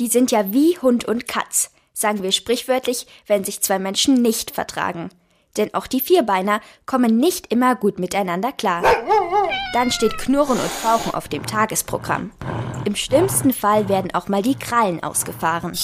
Die 0.00 0.08
sind 0.08 0.30
ja 0.30 0.50
wie 0.54 0.78
Hund 0.78 1.04
und 1.04 1.28
Katz, 1.28 1.70
sagen 1.92 2.22
wir 2.22 2.32
sprichwörtlich, 2.32 3.06
wenn 3.26 3.44
sich 3.44 3.60
zwei 3.60 3.78
Menschen 3.78 4.22
nicht 4.22 4.50
vertragen. 4.50 5.10
Denn 5.58 5.74
auch 5.74 5.86
die 5.86 6.00
Vierbeiner 6.00 6.62
kommen 6.86 7.18
nicht 7.18 7.52
immer 7.52 7.76
gut 7.76 7.98
miteinander 7.98 8.50
klar. 8.50 8.82
Dann 9.74 9.90
steht 9.90 10.16
Knurren 10.16 10.58
und 10.58 10.70
Fauchen 10.70 11.12
auf 11.12 11.28
dem 11.28 11.44
Tagesprogramm. 11.44 12.32
Im 12.86 12.96
schlimmsten 12.96 13.52
Fall 13.52 13.90
werden 13.90 14.14
auch 14.14 14.26
mal 14.26 14.40
die 14.40 14.54
Krallen 14.54 15.02
ausgefahren. 15.02 15.78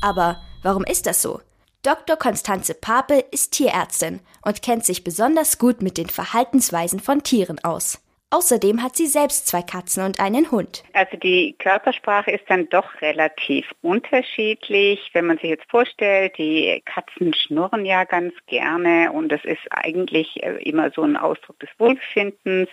Aber 0.00 0.40
warum 0.62 0.84
ist 0.84 1.04
das 1.04 1.20
so? 1.20 1.42
Dr. 1.82 2.16
Konstanze 2.16 2.72
Pape 2.72 3.18
ist 3.30 3.52
Tierärztin 3.52 4.20
und 4.40 4.62
kennt 4.62 4.86
sich 4.86 5.04
besonders 5.04 5.58
gut 5.58 5.82
mit 5.82 5.98
den 5.98 6.08
Verhaltensweisen 6.08 7.00
von 7.00 7.22
Tieren 7.22 7.58
aus. 7.62 7.98
Außerdem 8.30 8.82
hat 8.82 8.94
sie 8.94 9.06
selbst 9.06 9.46
zwei 9.46 9.62
Katzen 9.62 10.04
und 10.04 10.20
einen 10.20 10.50
Hund. 10.50 10.84
Also 10.92 11.16
die 11.16 11.56
Körpersprache 11.58 12.30
ist 12.30 12.44
dann 12.48 12.68
doch 12.68 13.00
relativ 13.00 13.64
unterschiedlich. 13.80 15.08
Wenn 15.14 15.26
man 15.26 15.38
sich 15.38 15.48
jetzt 15.48 15.70
vorstellt, 15.70 16.36
die 16.36 16.82
Katzen 16.84 17.32
schnurren 17.32 17.86
ja 17.86 18.04
ganz 18.04 18.34
gerne 18.46 19.12
und 19.12 19.30
das 19.30 19.42
ist 19.44 19.62
eigentlich 19.70 20.42
äh, 20.42 20.62
immer 20.62 20.90
so 20.90 21.02
ein 21.02 21.16
Ausdruck 21.16 21.58
des 21.60 21.70
Wohlbefindens. 21.78 22.68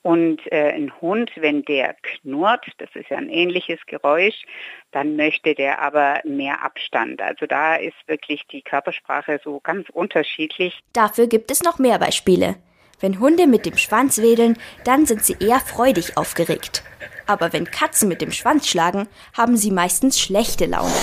Und 0.00 0.40
äh, 0.50 0.72
ein 0.72 0.90
Hund, 1.02 1.32
wenn 1.36 1.64
der 1.64 1.94
knurrt, 2.02 2.64
das 2.78 2.88
ist 2.94 3.10
ja 3.10 3.18
ein 3.18 3.28
ähnliches 3.28 3.80
Geräusch, 3.86 4.46
dann 4.92 5.16
möchte 5.16 5.54
der 5.54 5.82
aber 5.82 6.20
mehr 6.24 6.62
Abstand. 6.64 7.20
Also 7.20 7.44
da 7.44 7.76
ist 7.76 7.96
wirklich 8.06 8.46
die 8.46 8.62
Körpersprache 8.62 9.38
so 9.44 9.60
ganz 9.60 9.90
unterschiedlich. 9.90 10.80
Dafür 10.94 11.26
gibt 11.26 11.50
es 11.50 11.62
noch 11.62 11.78
mehr 11.78 11.98
Beispiele. 11.98 12.56
Wenn 13.00 13.20
Hunde 13.20 13.46
mit 13.46 13.66
dem 13.66 13.76
Schwanz 13.76 14.18
wedeln, 14.18 14.56
dann 14.84 15.06
sind 15.06 15.24
sie 15.24 15.36
eher 15.38 15.60
freudig 15.60 16.16
aufgeregt. 16.16 16.82
Aber 17.26 17.52
wenn 17.52 17.70
Katzen 17.70 18.08
mit 18.08 18.20
dem 18.20 18.32
Schwanz 18.32 18.66
schlagen, 18.66 19.06
haben 19.34 19.56
sie 19.56 19.70
meistens 19.70 20.18
schlechte 20.18 20.66
Laune. 20.66 20.94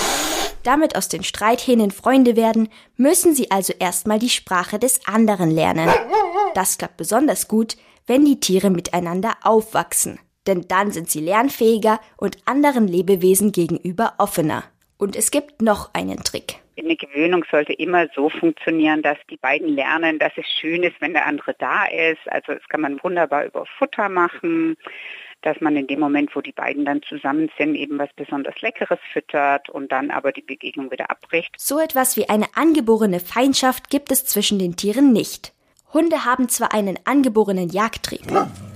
Damit 0.62 0.96
aus 0.96 1.08
den 1.08 1.22
Streithähnen 1.22 1.92
Freunde 1.92 2.34
werden, 2.34 2.68
müssen 2.96 3.34
sie 3.34 3.50
also 3.52 3.72
erstmal 3.78 4.18
die 4.18 4.30
Sprache 4.30 4.80
des 4.80 5.06
anderen 5.06 5.50
lernen. 5.50 5.88
Das 6.54 6.76
klappt 6.76 6.96
besonders 6.96 7.46
gut, 7.46 7.76
wenn 8.06 8.24
die 8.24 8.40
Tiere 8.40 8.70
miteinander 8.70 9.34
aufwachsen. 9.42 10.18
Denn 10.46 10.66
dann 10.68 10.90
sind 10.90 11.08
sie 11.10 11.20
lernfähiger 11.20 12.00
und 12.16 12.38
anderen 12.46 12.88
Lebewesen 12.88 13.52
gegenüber 13.52 14.14
offener. 14.18 14.64
Und 14.98 15.14
es 15.14 15.30
gibt 15.30 15.62
noch 15.62 15.90
einen 15.92 16.24
Trick. 16.24 16.60
Eine 16.78 16.96
Gewöhnung 16.96 17.44
sollte 17.50 17.72
immer 17.72 18.06
so 18.14 18.28
funktionieren, 18.28 19.00
dass 19.00 19.16
die 19.30 19.38
beiden 19.38 19.68
lernen, 19.68 20.18
dass 20.18 20.32
es 20.36 20.46
schön 20.60 20.82
ist, 20.82 21.00
wenn 21.00 21.14
der 21.14 21.26
andere 21.26 21.54
da 21.58 21.86
ist. 21.86 22.20
Also 22.26 22.52
das 22.52 22.68
kann 22.68 22.82
man 22.82 23.02
wunderbar 23.02 23.46
über 23.46 23.64
Futter 23.78 24.10
machen, 24.10 24.76
dass 25.40 25.60
man 25.60 25.76
in 25.76 25.86
dem 25.86 26.00
Moment, 26.00 26.36
wo 26.36 26.42
die 26.42 26.52
beiden 26.52 26.84
dann 26.84 27.02
zusammen 27.02 27.50
sind, 27.56 27.76
eben 27.76 27.98
was 27.98 28.10
besonders 28.14 28.60
Leckeres 28.60 28.98
füttert 29.12 29.70
und 29.70 29.90
dann 29.90 30.10
aber 30.10 30.32
die 30.32 30.42
Begegnung 30.42 30.90
wieder 30.90 31.10
abbricht. 31.10 31.54
So 31.56 31.78
etwas 31.78 32.16
wie 32.18 32.28
eine 32.28 32.46
angeborene 32.54 33.20
Feindschaft 33.20 33.88
gibt 33.88 34.12
es 34.12 34.26
zwischen 34.26 34.58
den 34.58 34.76
Tieren 34.76 35.12
nicht. 35.12 35.54
Hunde 35.94 36.26
haben 36.26 36.48
zwar 36.50 36.74
einen 36.74 36.98
angeborenen 37.04 37.70
Jagdtrieb. 37.70 38.26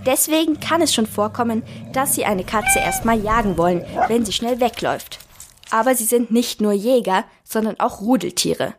Deswegen 0.07 0.59
kann 0.59 0.81
es 0.81 0.95
schon 0.95 1.07
vorkommen, 1.07 1.63
dass 1.93 2.15
sie 2.15 2.25
eine 2.25 2.45
Katze 2.45 2.79
erstmal 2.79 3.21
jagen 3.21 3.59
wollen, 3.59 3.85
wenn 4.09 4.25
sie 4.25 4.33
schnell 4.33 4.61
wegläuft. 4.61 5.19
Aber 5.71 5.95
sie 5.95 6.05
sind 6.05 6.31
nicht 6.31 6.61
nur 6.61 6.73
Jäger, 6.73 7.25
sondern 7.45 7.79
auch 7.81 8.01
Rudeltiere. 8.01 8.75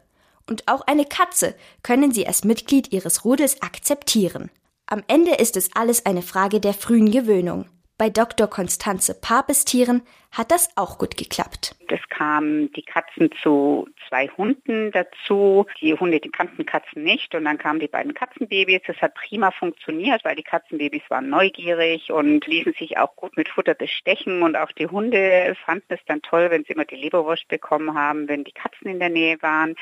Und 0.50 0.68
auch 0.68 0.82
eine 0.82 1.06
Katze 1.06 1.56
können 1.84 2.12
sie 2.12 2.28
als 2.28 2.44
Mitglied 2.44 2.92
ihres 2.92 3.24
Rudels 3.24 3.62
akzeptieren. 3.62 4.50
Am 4.86 5.04
Ende 5.08 5.36
ist 5.36 5.56
es 5.56 5.70
alles 5.74 6.06
eine 6.06 6.22
Frage 6.22 6.60
der 6.60 6.74
frühen 6.74 7.12
Gewöhnung. 7.12 7.66
Bei 7.98 8.10
Dr. 8.10 8.48
Konstanze 8.48 9.14
Papes 9.14 9.64
Tieren 9.64 10.02
hat 10.32 10.52
das 10.52 10.70
auch 10.78 10.98
gut 10.98 11.18
geklappt. 11.18 11.76
Es 11.90 12.08
kamen 12.08 12.72
die 12.72 12.84
Katzen 12.84 13.30
zu 13.44 13.90
zwei 14.08 14.30
Hunden 14.30 14.92
dazu. 14.92 15.66
Die 15.82 15.94
Hunde, 15.94 16.22
die 16.22 16.30
kannten 16.30 16.66
Katzen 16.66 17.04
nicht. 17.04 17.36
Und 17.36 17.44
dann 17.44 17.58
kamen 17.58 17.82
die 17.82 17.90
beiden 17.90 18.14
Katzenbabys. 18.14 18.82
Das 18.88 18.96
hat 19.02 19.14
prima 19.16 19.52
funktioniert, 19.52 20.24
weil 20.24 20.38
die 20.38 20.44
Katzenbabys 20.44 21.04
waren 21.10 21.30
neugierig 21.30 22.12
und 22.12 22.48
ließen 22.48 22.74
sich 22.80 22.98
auch 22.98 23.14
gut 23.18 23.36
mit 23.36 23.50
Futter 23.50 23.74
bestechen. 23.74 24.42
Und 24.42 24.56
auch 24.56 24.72
die 24.72 24.88
Hunde 24.88 25.54
fanden 25.66 25.86
es 25.90 26.00
dann 26.08 26.22
toll, 26.22 26.50
wenn 26.50 26.64
sie 26.64 26.74
immer 26.74 26.86
die 26.86 26.96
Leberwurst 26.96 27.50
bekommen 27.50 27.94
haben, 27.94 28.30
wenn 28.30 28.46
die 28.46 28.54
Katzen 28.54 28.88
in 28.88 29.00
der 29.00 29.10
Nähe 29.10 29.42
waren. 29.42 29.76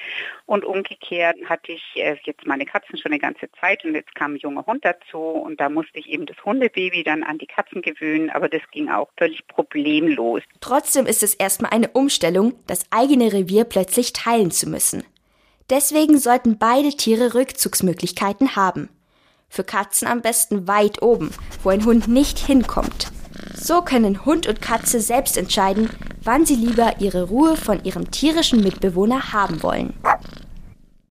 Und 0.47 0.65
umgekehrt 0.65 1.37
hatte 1.45 1.73
ich 1.73 1.83
äh, 1.95 2.17
jetzt 2.23 2.47
meine 2.47 2.65
Katzen 2.65 2.97
schon 2.97 3.11
eine 3.11 3.19
ganze 3.19 3.51
Zeit 3.59 3.85
und 3.85 3.93
jetzt 3.93 4.15
kam 4.15 4.33
ein 4.33 4.37
junger 4.37 4.65
Hund 4.65 4.83
dazu 4.83 5.19
und 5.19 5.59
da 5.61 5.69
musste 5.69 5.99
ich 5.99 6.09
eben 6.09 6.25
das 6.25 6.43
Hundebaby 6.43 7.03
dann 7.03 7.23
an 7.23 7.37
die 7.37 7.45
Katzen 7.45 7.81
gewöhnen, 7.81 8.29
aber 8.31 8.49
das 8.49 8.61
ging 8.71 8.89
auch 8.89 9.09
völlig 9.17 9.45
problemlos 9.47 10.38
ist. 10.39 10.47
Trotzdem 10.61 11.05
ist 11.05 11.23
es 11.23 11.33
erstmal 11.33 11.71
eine 11.71 11.89
Umstellung, 11.89 12.53
das 12.67 12.81
eigene 12.89 13.31
Revier 13.31 13.63
plötzlich 13.63 14.13
teilen 14.13 14.51
zu 14.51 14.67
müssen. 14.67 15.03
Deswegen 15.69 16.17
sollten 16.17 16.57
beide 16.57 16.89
Tiere 16.89 17.35
Rückzugsmöglichkeiten 17.35 18.55
haben. 18.55 18.89
Für 19.49 19.63
Katzen 19.63 20.07
am 20.07 20.21
besten 20.21 20.67
weit 20.67 21.01
oben, 21.01 21.31
wo 21.63 21.69
ein 21.69 21.85
Hund 21.85 22.07
nicht 22.07 22.39
hinkommt. 22.39 23.11
So 23.55 23.81
können 23.81 24.25
Hund 24.25 24.47
und 24.47 24.61
Katze 24.61 24.99
selbst 24.99 25.37
entscheiden, 25.37 25.89
wann 26.23 26.45
sie 26.45 26.55
lieber 26.55 26.99
ihre 26.99 27.23
Ruhe 27.23 27.55
von 27.55 27.83
ihrem 27.83 28.11
tierischen 28.11 28.61
Mitbewohner 28.61 29.33
haben 29.33 29.63
wollen. 29.63 29.93